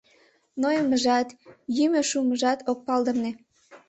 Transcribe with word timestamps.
Нойымыжат, 0.61 1.27
йӱмӧ 1.77 2.01
шумыжат 2.09 2.59
ок 2.71 2.79
палдырне. 2.87 3.31